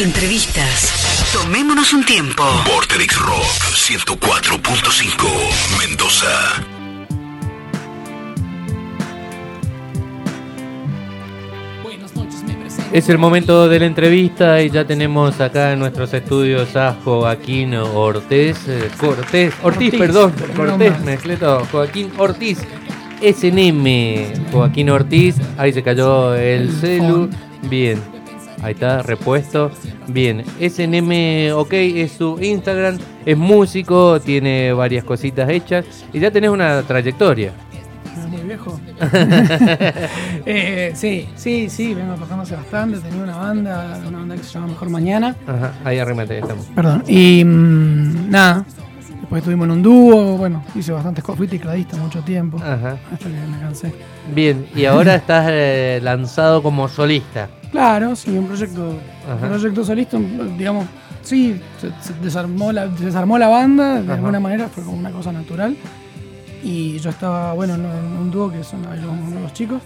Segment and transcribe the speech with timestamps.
[0.00, 1.28] Entrevistas.
[1.30, 2.42] Tomémonos un tiempo.
[2.64, 5.28] Vorterix Rock 104.5
[5.78, 6.64] Mendoza.
[12.94, 17.74] Es el momento de la entrevista y ya tenemos acá en nuestros estudios a Joaquín
[17.74, 22.58] Ortiz, eh, Cortés, Ortiz, perdón, Cortés, mezclé todo, Joaquín Ortiz,
[23.20, 27.28] SNM, Joaquín Ortiz, ahí se cayó el celu,
[27.68, 28.00] bien,
[28.62, 29.70] ahí está, repuesto,
[30.08, 36.50] bien, SNM OK es su Instagram, es músico, tiene varias cositas hechas y ya tenés
[36.50, 37.52] una trayectoria.
[38.16, 38.78] Ah, Muy viejo.
[40.46, 42.98] Eh, sí, sí, sí, vengo tocando hace bastante.
[42.98, 45.36] Tenía una banda, una banda que se llama Mejor Mañana.
[45.46, 46.66] Ajá, ahí arrímate, ahí estamos.
[46.74, 47.04] Perdón.
[47.06, 48.64] Y mm, nada.
[49.20, 50.38] Después estuvimos en un dúo.
[50.38, 51.38] Bueno, hice bastantes cosas.
[51.38, 52.56] Fui tecladista mucho tiempo.
[52.58, 52.96] Ajá.
[53.12, 53.94] Hasta que me cansé.
[54.34, 57.48] Bien, y ahora estás eh, lanzado como solista.
[57.70, 58.94] Claro, sí, un proyecto,
[59.26, 59.46] Ajá.
[59.46, 60.18] un proyecto solista,
[60.58, 60.86] digamos,
[61.22, 64.14] sí, se, se desarmó, la, se desarmó la banda, de Ajá.
[64.14, 65.76] alguna manera, fue como una cosa natural.
[66.62, 69.80] Y yo estaba, bueno, en un dúo que son los, los chicos.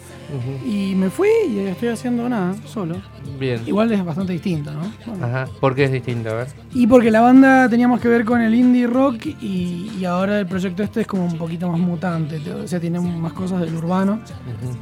[0.66, 2.96] Y me fui y estoy haciendo nada, solo.
[3.38, 3.60] Bien.
[3.64, 4.80] Igual es bastante distinto, ¿no?
[5.06, 5.24] Bueno.
[5.24, 6.30] Ajá, ¿por qué es distinto?
[6.30, 6.48] A ver.
[6.72, 10.46] Y porque la banda teníamos que ver con el indie rock y, y ahora el
[10.46, 14.14] proyecto este es como un poquito más mutante, o sea, tiene más cosas del urbano
[14.14, 14.76] Ujú.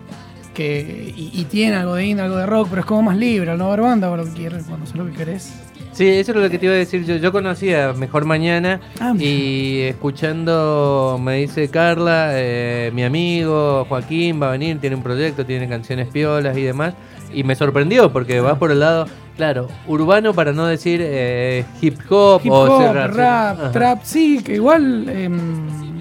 [0.53, 3.50] Que y, y tiene algo de indie, algo de rock, pero es como más libre,
[3.50, 5.53] al no haber banda, o lo que quieres, cuando sé lo que querés.
[5.92, 7.17] Sí, eso es lo que te iba a decir yo.
[7.17, 14.48] Yo conocía Mejor Mañana Ah, y escuchando, me dice Carla, eh, mi amigo Joaquín va
[14.48, 16.94] a venir, tiene un proyecto, tiene canciones piolas y demás.
[17.34, 19.06] Y me sorprendió porque va por el lado,
[19.37, 23.70] claro, urbano para no decir eh, hip hop Hip o hop, rap, Ajá.
[23.72, 25.91] trap, sí, que igual em,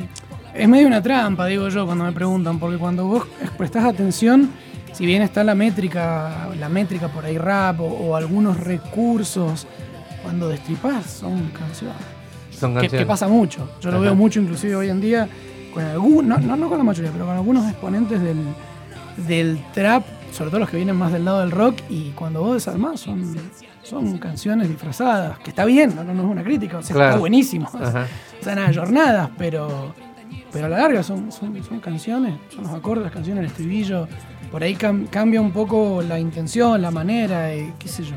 [0.53, 3.23] es medio una trampa, digo yo, cuando me preguntan, porque cuando vos
[3.57, 4.49] prestás atención,
[4.93, 9.65] si bien está la métrica, la métrica por ahí rap o, o algunos recursos,
[10.21, 11.97] cuando destripás son canciones.
[12.51, 12.99] Son Que, canciones.
[12.99, 13.69] que pasa mucho.
[13.81, 15.27] Yo lo veo mucho inclusive hoy en día
[15.73, 18.37] con algunos, no, no, con la mayoría, pero con algunos exponentes del,
[19.27, 22.55] del trap, sobre todo los que vienen más del lado del rock, y cuando vos
[22.55, 23.35] desarmás son,
[23.81, 27.09] son canciones disfrazadas, que está bien, no, no, no es una crítica, o sea, Claro.
[27.11, 27.69] está buenísimo.
[27.73, 28.05] Ajá.
[28.45, 29.95] Nada, jornadas, pero,
[30.51, 34.07] pero a la larga son, son, son canciones, son los acordes, las canciones, el estribillo.
[34.51, 38.15] Por ahí cam- cambia un poco la intención, la manera, eh, qué sé yo.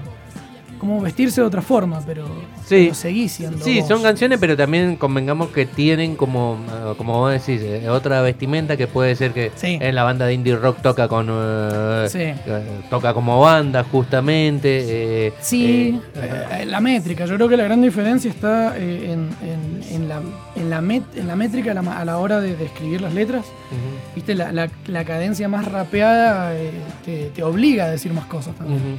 [0.85, 2.27] Como vestirse de otra forma, pero,
[2.67, 2.83] Sí.
[2.85, 3.89] pero seguís siendo Sí, vos.
[3.89, 8.77] son canciones, pero también convengamos que tienen como, eh, como vos decís, eh, otra vestimenta
[8.77, 9.79] que puede ser que Sí.
[9.81, 12.51] en la banda de indie rock toca con eh, Sí.
[12.91, 15.29] toca como banda justamente.
[15.29, 17.25] eh, Sí, eh, la métrica.
[17.25, 20.21] Yo creo que la gran diferencia está en, en- en la,
[20.55, 23.15] en, la met- en la métrica a la, a la hora de, de escribir las
[23.15, 23.47] letras.
[23.47, 26.71] ujú, Viste, la, la- la cadencia más rapeada eh,
[27.07, 28.79] te, te obliga a decir más cosas también.
[28.81, 28.97] ujú.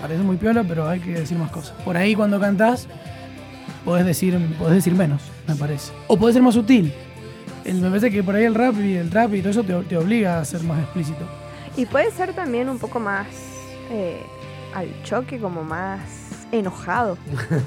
[0.00, 1.72] Parece muy piola, pero hay que decir más cosas.
[1.84, 2.88] Por ahí cuando cantás,
[3.84, 5.92] podés decir, podés decir menos, me parece.
[6.06, 6.92] O podés ser más sutil.
[7.64, 9.96] Me parece que por ahí el rap y el trap y todo eso te, te
[9.96, 11.24] obliga a ser más explícito.
[11.76, 13.26] Y puede ser también un poco más
[13.90, 14.20] eh,
[14.74, 16.00] al choque, como más
[16.52, 17.16] enojado.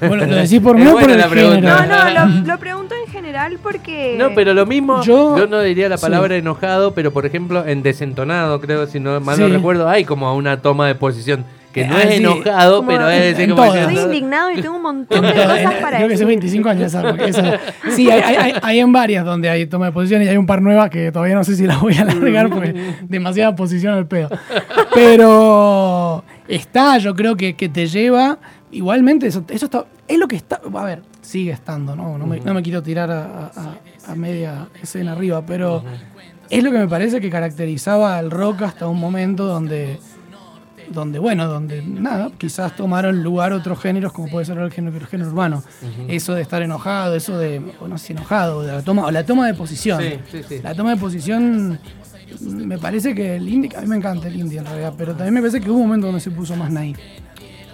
[0.00, 1.78] Bueno, ¿lo decís por mí o por el la pregunta.
[1.78, 1.86] género?
[1.86, 4.14] No, no, lo, lo pregunto en general porque...
[4.18, 6.02] No, pero lo mismo, yo, Yo- no diría la sí.
[6.02, 9.52] palabra enojado, pero por ejemplo en desentonado, creo, si no mal no Sí.
[9.52, 12.14] recuerdo, hay como una toma de posición que no Ah, es sí.
[12.16, 15.74] enojado, Como pero en- es en como Estoy indignado y tengo un montón de cosas
[15.82, 16.26] para creo que hace decir.
[16.26, 17.58] 25 años esa,
[17.94, 20.46] Sí, hay, hay- hay- hay en varias donde hay toma de posición y hay un
[20.46, 24.06] par nuevas que todavía no sé si las voy a alargar porque demasiada posición al
[24.06, 24.30] pedo.
[24.94, 28.38] Pero está, yo creo que, que te lleva.
[28.76, 29.86] Igualmente, eso, eso está.
[30.06, 30.60] Es lo que está.
[30.74, 32.18] A ver, sigue estando, ¿no?
[32.18, 33.74] No me, no me quiero tirar a, a-
[34.08, 35.82] a media escena arriba, pero
[36.50, 39.98] es lo que me parece que caracterizaba al rock hasta un momento donde
[40.88, 45.06] donde, bueno, donde nada, quizás tomaron lugar otros géneros, como puede ser el género, el
[45.08, 45.64] género urbano.
[46.06, 49.10] Eso de estar enojado, eso de, o no sé si enojado, de la toma, o
[49.10, 50.00] la toma de posición.
[50.00, 50.60] Sí, sí, sí.
[50.62, 51.80] La toma de posición,
[52.40, 55.34] me parece que el indie, a mí me encanta el indie en realidad, pero también
[55.34, 56.96] me parece que hubo un momento donde se puso más naif.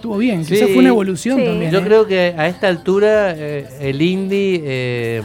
[0.03, 0.73] Estuvo bien, quizás Sí.
[0.73, 1.45] fue una evolución Sí.
[1.45, 1.71] también.
[1.71, 1.83] Yo ¿eh?
[1.85, 5.21] creo que a esta altura eh, el indie eh,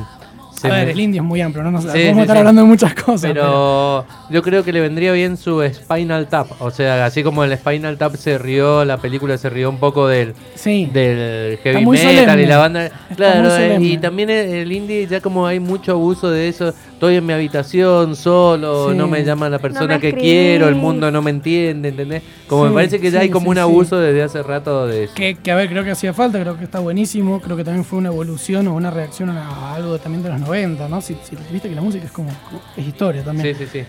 [0.52, 2.36] se A ver, me- el indie es muy amplio, no nos Sí, podemos sí, estar
[2.36, 2.38] sí.
[2.38, 3.22] hablando de muchas cosas.
[3.32, 6.46] Pero yo creo que le vendría bien su Spinal Tap.
[6.60, 10.06] O sea, así como el Spinal Tap se rió, la película se rió un poco
[10.06, 10.88] del, sí.
[10.92, 12.42] del heavy metal solemne.
[12.42, 12.86] y la banda.
[12.86, 13.48] Está Claro,
[13.78, 17.14] muy eh, y también el, el indie, ya como hay mucho abuso de eso, estoy
[17.14, 18.96] en mi habitación solo, Sí.
[18.96, 20.30] no me llama la persona que escribís.
[20.32, 22.22] quiero, el mundo no me entiende, ¿entendés?
[22.48, 23.60] Como Sí, me parece que ya sí, hay como sí, un sí.
[23.60, 25.14] abuso desde hace rato de eso.
[25.14, 27.84] Que, que, a ver, creo que hacía falta, creo que está buenísimo, creo que también
[27.84, 31.00] fue una evolución o una reacción a, algo también de los 90, ¿no?
[31.00, 33.54] Si, si- viste que la música es como, como- es historia también.
[33.56, 33.84] Sí, sí, sí.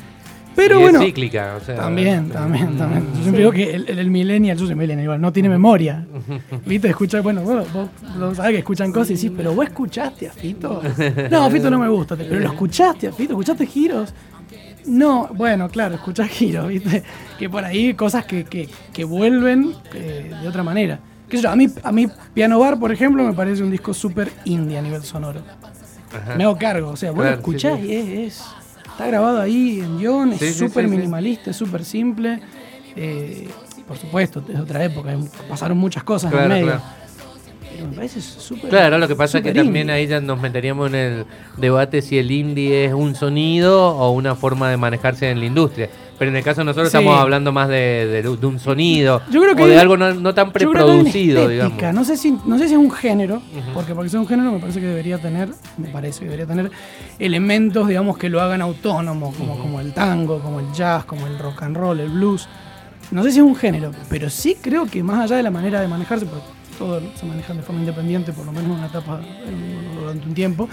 [0.62, 3.08] Pero Y es bueno, cíclica, o sea, También, también, también.
[3.16, 6.06] Yo siempre digo que el, el, el millennial, yo soy millennial igual, no tiene memoria.
[6.66, 6.90] ¿Viste?
[6.90, 10.82] Escucha, bueno, vos, vos, sabés que escuchan cosas y decís, pero vos escuchaste a Fito.
[11.32, 14.14] No, a Fito no me gusta, pero lo escuchaste a Fito, escuchaste giros.
[14.86, 17.04] No, bueno, claro, escuchás giros, ¿viste?
[17.38, 21.00] Que por ahí cosas que, que, que vuelven eh, de otra manera.
[21.30, 21.52] ¿Qué sé yo?
[21.52, 24.82] A mí, a mí Piano Bar, por ejemplo, me parece un disco súper indie a
[24.82, 25.42] nivel sonoro.
[26.36, 27.94] Me hago cargo, o sea, vos Claro, lo escuchás sí, sí.
[27.94, 27.96] y
[28.26, 28.44] es, es-
[29.00, 32.38] Está grabado ahí en guion, es Sí, súper sí, minimalista, es súper simple.
[32.98, 33.48] Eh,
[33.88, 35.16] por supuesto, es otra época,
[35.48, 36.66] pasaron muchas cosas en Claro, el medio.
[36.66, 36.82] claro.
[37.72, 38.70] Pero me parece súper.
[38.70, 41.26] Claro, lo que pasa es que también ahí ya nos meteríamos en el
[41.56, 45.90] debate si el indie es un sonido o una forma de manejarse en la industria.
[46.20, 46.98] Pero en el caso de nosotros Sí.
[46.98, 49.96] estamos hablando más de, de- de un sonido Yo creo que o de hay- algo
[49.98, 51.82] no, no tan preproducido, digamos.
[51.94, 53.42] No sé, si, no sé si es un género,
[53.74, 56.46] porque para que sea un género me parece que debería tener, me parece que debería
[56.46, 56.70] tener
[57.18, 61.40] elementos, digamos, que lo hagan autónomo, como, como el tango, como el jazz, como el
[61.40, 62.48] rock and roll, el blues.
[63.12, 65.82] No sé si es un género, pero sí creo que más allá de la manera
[65.82, 66.44] de manejarse, porque
[66.78, 69.20] todos se manejan de forma independiente, por lo menos en una etapa,
[70.00, 70.68] durante un tiempo,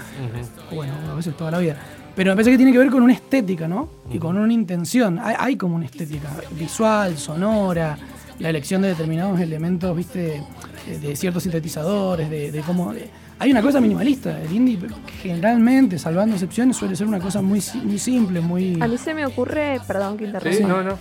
[0.71, 1.77] o bueno, a veces toda la vida.
[2.17, 3.87] Pero me parece que tiene que ver con una estética, ¿no?
[4.11, 5.19] Y con una intención.
[5.19, 7.95] Hay, hay como una estética visual, sonora,
[8.39, 10.43] la elección de determinados elementos, ¿viste?
[10.87, 12.93] De, de ciertos sintetizadores, de, de cómo.
[12.93, 14.41] de- hay una cosa minimalista.
[14.41, 14.79] El indie,
[15.21, 18.79] generalmente, salvando excepciones, suele ser una cosa muy, muy simple, muy.
[18.81, 20.57] A mí se me ocurre, perdón que interrumpa.
[20.57, 20.97] Sí, no, no.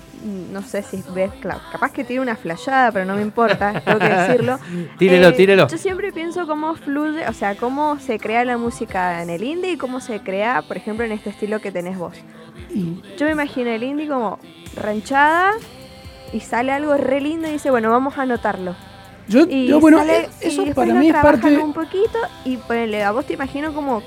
[0.53, 3.99] No sé si ves, claro, capaz que tiene una flayada, pero no me importa, tengo
[4.01, 4.59] que decirlo.
[4.99, 5.67] Tírelo, tírelo.
[5.69, 9.73] Yo siempre pienso cómo fluye, o sea, cómo se crea la música en el indie
[9.73, 12.15] y cómo se crea, por ejemplo, en este estilo que tenés vos.
[12.75, 14.39] y- Yo me imagino el indie como
[14.75, 15.53] ranchada
[16.33, 18.75] y sale algo re lindo y dice, bueno, vamos a anotarlo.
[19.29, 21.57] yo, Y yo, bueno, sale- eh, eso y para mí es parte.
[21.59, 24.03] un poquito y ponele, a vos te imagino como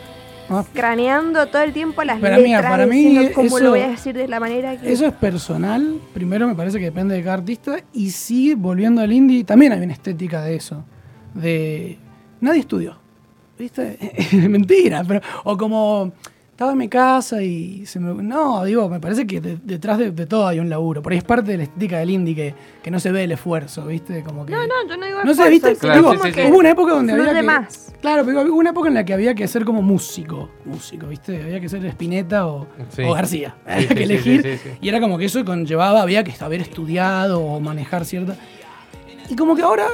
[0.51, 3.81] Ah, craneando todo el tiempo las Pero letras, mira, para mí cómo eso- lo voy
[3.81, 4.91] a decir de la manera que...
[4.91, 9.11] Eso es personal, primero me parece que depende de cada artista, y sí, volviendo al
[9.11, 10.83] indie, también hay una estética de eso,
[11.35, 11.99] de...
[12.41, 12.97] Nadie estudió,
[13.59, 13.99] ¿viste?
[14.49, 15.21] Mentira, pero...
[15.43, 16.13] O como...
[16.59, 18.21] Estaba en mi casa y se me...
[18.21, 21.17] No, digo, me parece que de- detrás de, de todo hay un laburo, por ahí
[21.19, 22.53] es parte de la estética del indie que,
[22.83, 24.21] que no se ve el esfuerzo, ¿viste?
[24.25, 24.51] Como que...
[24.51, 25.75] No, no, yo no digo No sé, esfuerzo, ¿viste?
[25.75, 26.51] sino Claro, Digo, sí, como sí, que sí.
[26.51, 27.43] hubo una época donde había que...
[27.43, 27.93] más.
[28.01, 31.41] Claro, pero hubo una época en la que había que ser como músico, músico, ¿viste?
[31.41, 33.03] Había que ser Spinetta o, Sí.
[33.03, 33.55] o García.
[33.65, 34.41] Sí, Había sí, que sí, elegir.
[34.43, 34.77] sí, sí, sí.
[34.81, 38.35] Y era como que eso conllevaba, había que haber estudiado o manejar cierta.
[39.29, 39.85] Y como que ahora,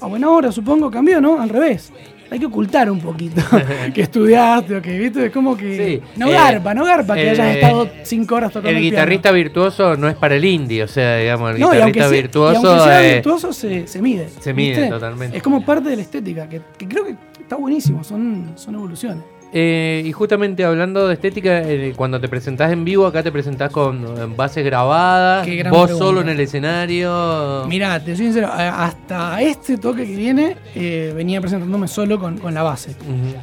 [0.00, 1.38] a buena hora supongo, cambió, ¿no?
[1.38, 1.92] Al revés.
[2.32, 3.42] Hay que ocultar un poquito
[3.94, 5.26] que estudiaste o que, ¿viste?
[5.26, 5.76] Es como que.
[5.76, 8.82] Sí, No eh, garpa, no garpa que eh, hayas estado cinco horas tocando El el,
[8.84, 11.60] guitarrista virtuoso no es para el indie, o sea, digamos, el.
[11.60, 14.30] No, guitarrista sea, virtuoso sea eh, virtuoso se, se mide.
[14.30, 14.88] se mide ¿viste?
[14.88, 15.36] totalmente.
[15.36, 19.22] Es como parte de la estética, que, que creo que está buenísimo, son, son evoluciones.
[19.54, 23.70] Eh, y justamente hablando de estética, eh, cuando te presentás en vivo, acá te presentás
[23.70, 25.94] con eh, bases grabadas, vos pregunta.
[25.94, 27.66] solo en el escenario.
[27.68, 32.54] Mirá, te soy sincero, hasta este toque que viene eh, venía presentándome solo con, con
[32.54, 32.96] la base,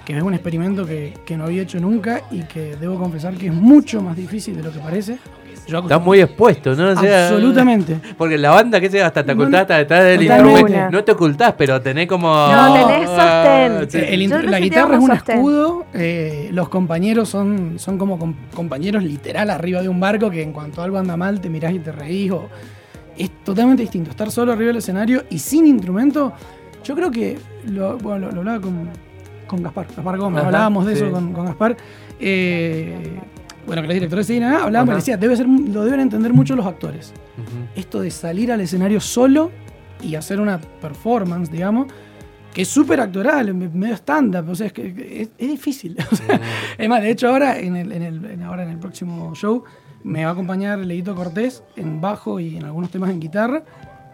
[0.04, 3.48] que es un experimento que, que no había hecho nunca y que debo confesar que
[3.48, 5.20] es mucho más difícil de lo que parece.
[5.70, 6.90] Yo Estás muy expuesto, ¿no?
[6.90, 8.00] O sea, Absolutamente.
[8.18, 10.92] Porque la banda, que sea, hasta te ocultás hasta detrás del instrumento.
[10.92, 12.28] No te ocultás, pero tenés como.
[12.28, 13.90] No, tenés sostén.
[13.92, 13.98] sí.
[14.14, 15.36] El Yo intro- lo la guitarra es un sostén.
[15.38, 20.42] escudo, eh, los compañeros son, son como com- compañeros literal arriba de un barco que
[20.42, 22.32] en cuanto algo anda mal te mirás y te reís.
[22.32, 22.50] o-
[23.18, 24.10] es totalmente distinto.
[24.12, 26.32] Estar solo arriba del escenario y sin instrumento,
[26.86, 28.90] yo creo que lo, bueno, lo, lo hablaba con,
[29.46, 31.04] con Gaspar, Gaspar Gómez, Ajá, hablábamos de sí.
[31.04, 31.76] eso con, con Gaspar.
[32.18, 33.20] eh,
[33.70, 34.56] bueno, que es director de cine, ¿eh?
[34.62, 37.66] hablábamos, decía, debe ser, lo deben entender mucho los actores Ujú.
[37.76, 39.52] esto de salir al escenario solo
[40.04, 41.88] y hacer una performance, digamos,
[42.54, 45.96] que es súper actoral, me- medio stand-up, o sea, es que es, es difícil.
[46.12, 46.40] o sea,
[46.78, 49.64] es más, de hecho ahora en el, en el- en- ahora en el próximo show
[50.04, 53.64] me va a acompañar Leito Cortés en bajo y en algunos temas en guitarra.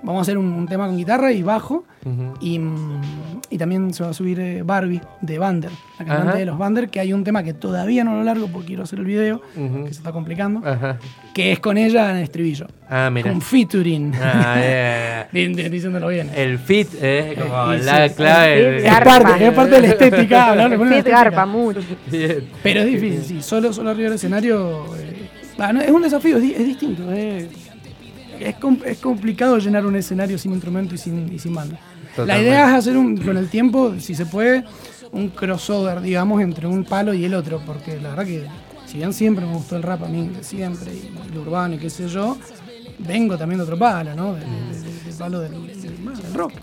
[0.03, 1.83] Vamos a hacer un, un tema con guitarra y bajo.
[2.05, 2.33] Ujú.
[2.39, 3.01] Y, mm,
[3.49, 6.37] y también se va a subir eh, Barbie de Bander, la cantante Ajá.
[6.37, 8.99] de los Bander, que hay un tema que todavía no lo largo porque quiero hacer
[8.99, 9.85] el video, Ujú.
[9.85, 10.99] que se está complicando, Ajá.
[11.33, 12.67] que es con ella en el estribillo.
[12.87, 13.31] Ah, mira.
[13.31, 14.13] Con featuring.
[14.21, 16.27] Ah, ya, ya, Di- di- Diciéndolo bien.
[16.27, 16.35] ya.
[16.43, 18.77] El fit es como Eh, la sí, clave.
[18.87, 20.45] es, parte, es parte de la estética.
[20.51, 21.23] hablar El fit estética.
[21.23, 21.79] garpa mucho.
[22.11, 22.43] Bien.
[22.61, 23.41] Pero es difícil, sí.
[23.41, 24.85] Solo, solo arriba del escenario.
[24.95, 27.11] eh, no, es un desafío, es, di- es distinto.
[27.11, 27.47] Es,
[28.39, 31.79] es, com- es complicado llenar un escenario sin instrumento y sin, y sin banda.
[32.25, 34.63] La idea es hacer un, con el tiempo, si se puede,
[35.11, 37.61] un crossover, digamos, entre un palo y el otro.
[37.65, 38.43] Porque la verdad que,
[38.85, 41.89] si bien siempre me gustó el rap a mí, siempre, y lo urbano y qué
[41.89, 42.37] sé yo,
[42.99, 44.33] vengo también de otro palo, ¿no?
[44.33, 45.51] De- de- de- del palo del,
[46.33, 46.53] rock.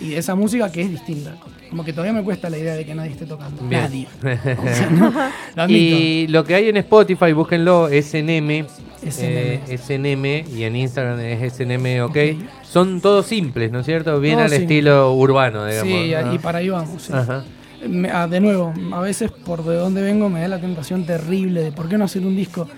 [0.00, 1.34] Y de esa música que es distinta.
[1.68, 3.62] Como que todavía me cuesta la idea de que nadie esté tocando.
[3.62, 3.82] Bien.
[3.82, 4.08] Nadie.
[4.18, 5.10] O sea, no,
[5.54, 5.96] lo admito.
[5.96, 8.64] Y lo que hay en Spotify, búsquenlo, SNM.
[9.02, 9.62] SNM.
[9.68, 12.10] eh, SNM y en Instagram es SNM OK.
[12.10, 12.18] Ok.
[12.64, 14.18] Son todos simples, ¿no es cierto?
[14.20, 15.92] Bien al estilo urbano, digamos.
[15.92, 16.34] Sí, ¿no?
[16.34, 17.02] y para ahí vamos.
[17.02, 17.12] sí.
[17.12, 17.44] Ajá.
[17.88, 21.62] Me- ah, de nuevo, a veces por de dónde vengo me da la tentación terrible
[21.62, 22.68] de por qué no hacer un disco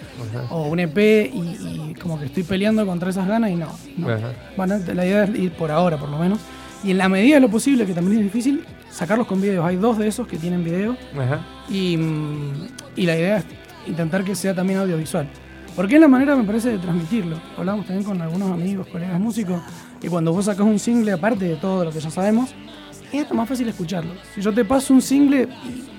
[0.49, 3.67] o un EP y, y como que estoy peleando contra esas ganas y no.
[3.97, 4.09] no.
[4.09, 4.33] Ajá.
[4.57, 6.39] Bueno, la idea es ir por ahora, por lo menos.
[6.85, 9.65] Y en la medida de lo posible, que también es difícil, sacarlos con videos.
[9.67, 11.45] Hay dos de esos que tienen video Ajá.
[11.69, 13.45] y, mm, y la idea es
[13.89, 15.27] intentar que sea también audiovisual.
[15.75, 17.37] Porque es la manera, me parece, de transmitirlo.
[17.57, 19.61] Hablamos también con algunos amigos, colegas músicos,
[20.03, 22.51] y cuando vos sacas un single, aparte de todo lo que ya sabemos,
[23.13, 24.13] es hasta más fácil escucharlo.
[24.35, 25.49] Si yo te paso un single,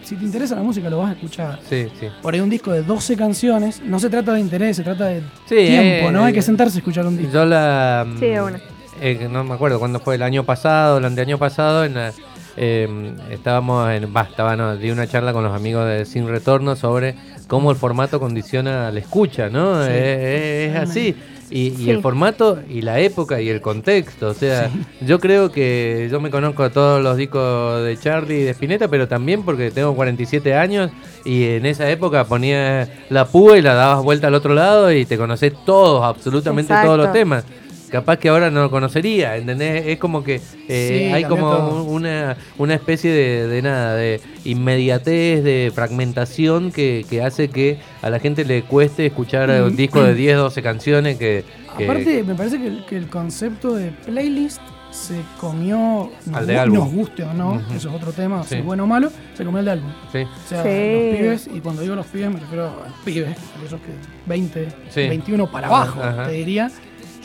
[0.03, 1.59] si te interesa la música, lo vas a escuchar.
[1.67, 2.07] Sí, sí.
[2.21, 5.21] Por ahí un disco de 12 canciones, no se trata de interés, se trata de
[5.47, 6.23] Sí, tiempo, eh, ¿no?
[6.23, 7.33] Hay eh, que sentarse a escuchar un disco.
[7.33, 8.05] Yo la.
[8.19, 8.59] Sí, una.
[9.01, 12.13] eh, no me acuerdo cuándo fue, el año pasado, el anteaño pasado, en la-
[12.57, 14.15] eh, estábamos en.
[14.15, 17.15] Va, estaba, no, di una charla con los amigos de Sin Retorno sobre
[17.47, 19.83] cómo el formato condiciona la escucha, ¿no?
[19.83, 19.89] Sí.
[19.91, 21.15] Eh, eh, es así.
[21.49, 24.29] Y, el formato y la época y el contexto.
[24.29, 28.51] O sea, yo creo que yo me conozco todos los discos de Charlie y de
[28.51, 30.89] Spinetta, pero también porque tengo 47 años
[31.25, 35.05] y en esa época ponía la púa y la dabas vuelta al otro lado y
[35.05, 37.45] te conocés todos, absolutamente todos los temas.
[37.93, 39.85] Capaz que ahora no lo conocería, ¿entendés?
[39.85, 45.43] Es como que eh, Sí, hay como una, una especie de, de nada, de inmediatez,
[45.43, 50.15] de fragmentación que, que hace que a la gente le cueste escuchar un disco de
[50.15, 51.43] 10, 12 canciones que...
[51.77, 54.59] que- Aparte, me parece que el, que el concepto de playlist
[54.89, 56.77] se comió, nos, Al de álbum.
[56.79, 58.61] nos guste o no, eso es otro tema, si Sí.
[58.61, 59.91] bueno o malo, se comió el de álbum.
[60.11, 60.19] sí.
[60.19, 60.69] O sea, Sí.
[60.69, 63.91] los pibes, y cuando digo los pibes me refiero a los pibes, aquellos que
[64.27, 65.07] 20, Sí.
[65.09, 66.27] 21 para abajo, Ajá.
[66.27, 66.71] te diría.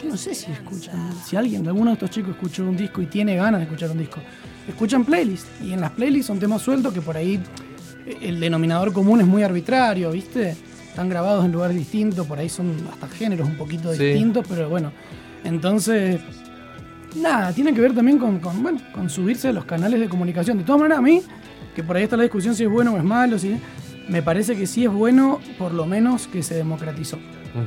[0.02, 3.06] Yo no sé si escuchan, si alguien, alguno de estos chicos escuchó un disco y
[3.06, 4.20] tiene ganas de escuchar un disco,
[4.68, 5.48] escuchan playlists.
[5.62, 7.40] Y en las playlists son temas sueltos que por ahí
[8.06, 10.56] eh, el denominador común es muy arbitrario, ¿viste?
[10.88, 14.04] Están grabados en lugares distintos, por ahí son hasta géneros un poquito Sí.
[14.04, 14.92] distintos, pero bueno.
[15.44, 16.20] Entonces,
[17.16, 20.58] nada, tiene que ver también con, con, bueno, con subirse a los canales de comunicación.
[20.58, 21.22] De todas maneras, a mí,
[21.74, 23.56] que por ahí está la discusión si es bueno o es malo, ¿sí?
[24.08, 27.18] me parece que sí es bueno, por lo menos que se democratizó.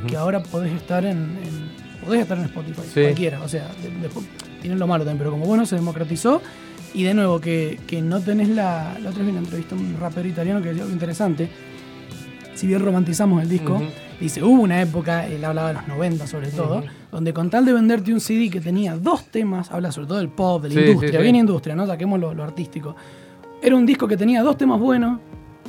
[0.08, 3.02] Que ahora podés estar en, en- podés estar en Spotify, Sí.
[3.02, 3.42] cualquiera.
[3.44, 3.70] O sea,
[4.02, 4.26] después
[4.62, 6.42] tienen lo malo también, pero como bueno se democratizó.
[6.94, 8.98] Y de nuevo, que, que no tenés la.
[9.02, 11.50] La otra vez vi una entrevista a un rapero italiano que decía algo interesante.
[12.54, 13.82] Si bien romantizamos el disco,
[14.20, 17.72] dice, hubo una época, él hablaba de los 90 sobre todo, donde con tal de
[17.74, 20.82] venderte un CD que tenía dos temas, habla sobre todo del pop, de la Sí,
[20.82, 21.88] industria, sí, bien industria, ¿no?
[21.88, 22.96] Saquemos lo, lo artístico.
[23.62, 25.20] Era un disco que tenía dos temas buenos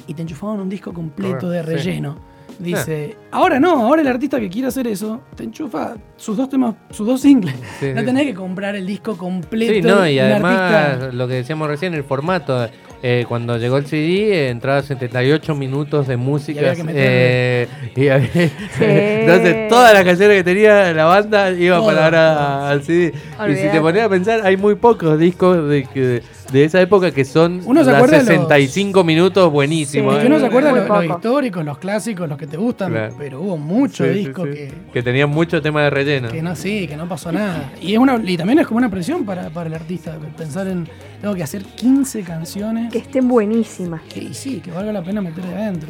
[0.08, 2.18] y te enchufaban un disco completo de relleno.
[2.62, 6.74] Dice, ahora no, ahora el artista que quiere hacer eso, te enchufa sus dos temas,
[6.90, 7.54] sus dos singles.
[7.80, 8.06] Sí, no sí.
[8.06, 9.72] tenés que comprar el disco completo.
[9.72, 11.12] Sí, no, y además artista.
[11.12, 12.68] lo que decíamos recién, el formato.
[13.04, 16.60] eh, cuando llegó el CD, eh, entraba 78 minutos de música.
[16.60, 17.62] Y había que meterle.
[17.64, 18.30] eh, y había-
[18.80, 23.08] entonces, todas las canciones que tenía la banda iban Todo, para ahora al CD.
[23.08, 23.80] Y si te Olvidate.
[23.80, 27.80] ponías a pensar, hay muy pocos discos de, que- de esa época que son Uno
[27.82, 30.14] se las acuerda de los- 65 minutos buenísimos.
[30.16, 30.20] Sí.
[30.20, 33.14] Que uno se acuerda de los, los históricos, los clásicos, los que te gustan, Claro.
[33.18, 34.54] pero hubo muchos Sí, sí, discos sí.
[34.54, 36.28] que, que tenían mucho tema de relleno.
[36.28, 37.72] que no, sí, que no pasó nada.
[37.80, 40.86] Y, es una, y también es como una presión para, para el artista, pensar en,
[41.20, 44.02] tengo que hacer 15 canciones Que estén buenísimas.
[44.02, 45.88] que, y sí, que valga la pena meter ahí adentro.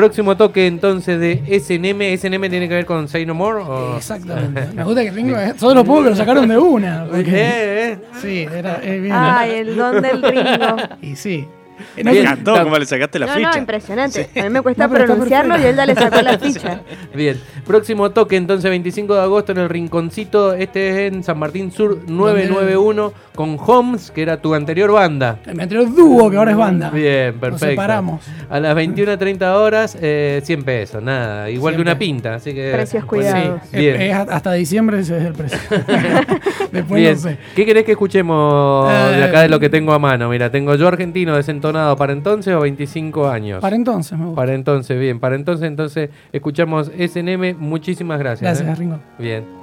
[0.00, 2.16] Próximo toque entonces de SNM.
[2.16, 3.62] ¿SNM tiene que ver con Say No More?
[3.62, 4.66] o- Exactamente.
[4.74, 7.06] Me gusta que Ringo, solo lo puedo que lo sacaron de una.
[7.10, 7.98] porque- Eh, eh.
[8.20, 9.14] Sí, era, es bien.
[9.14, 10.76] Ay, el don del Ringo.
[11.02, 11.46] Y sí.
[11.96, 13.50] Eh, Me encantó cómo le sacaste la No, ficha.
[13.52, 14.30] no, impresionante.
[14.38, 16.80] A mí me cuesta No, pronunciarlo y él ya le sacó la ficha.
[17.14, 21.70] Bien, próximo toque entonces 25 de agosto en el Rinconcito, este es en San Martín
[21.72, 25.38] Sur 991 con Homes, que era tu anterior banda.
[25.46, 26.90] el anterior dúo que ahora es banda.
[26.90, 27.66] Bien, Nos perfecto.
[27.66, 28.20] separamos.
[28.50, 32.70] A las 21.30 horas, eh, 100 pesos, nada, igual que una pinta, así que...
[32.72, 33.60] Precios Sí, cuidados.
[33.64, 34.00] es- Bien.
[34.00, 35.58] es hasta diciembre ese es el precio.
[36.72, 37.38] Después Bien, no sé.
[37.54, 40.28] ¿qué querés que escuchemos de Eh, acá de lo que tengo a mano?
[40.28, 41.36] Mira, tengo yo argentino
[41.70, 43.60] desentonado para entonces o 25 años.
[43.60, 44.36] Para entonces me gusta.
[44.36, 48.42] Para entonces, bien, para entonces, entonces escuchamos SNM, muchísimas gracias.
[48.42, 48.80] Gracias, ¿eh?
[48.80, 48.98] Ringo.
[49.18, 49.59] Bien.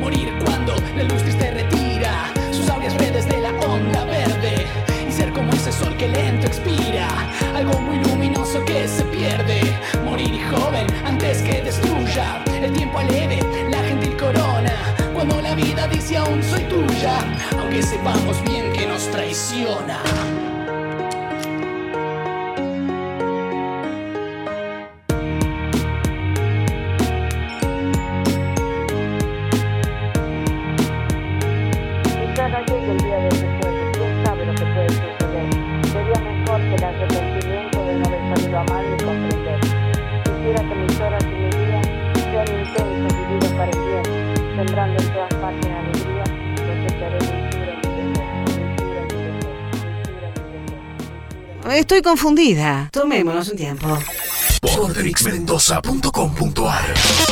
[0.00, 4.66] morir cuando la luz triste retira sus aureas redes de la onda verde
[5.06, 7.08] y ser como ese sol que lento expira,
[7.54, 9.60] algo muy luminoso que se pierde.
[10.04, 13.40] Morir joven antes que destruya, el tiempo aleve
[13.70, 14.72] la gentil corona.
[15.14, 17.18] Cuando la vida dice aún soy tuya,
[17.58, 19.98] aunque sepamos bien que nos traiciona.
[51.80, 52.90] Estoy confundida.
[52.92, 53.98] Tomémonos un tiempo.
[54.60, 57.29] Vortexmendoza.com.ar